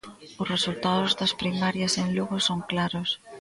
Os 0.41 0.51
resultados 0.55 1.11
das 1.19 1.35
primarias 1.41 1.93
en 2.01 2.07
Lugo 2.15 2.37
son 2.47 2.59
claros. 2.71 3.09